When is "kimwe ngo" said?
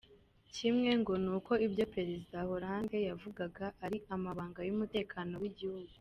0.55-1.13